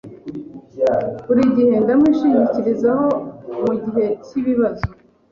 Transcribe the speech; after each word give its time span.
Buri 1.25 1.41
gihe 1.55 1.73
ndamwishingikirizaho 1.83 3.07
mugihe 3.65 4.05
cyibibazo. 4.25 4.85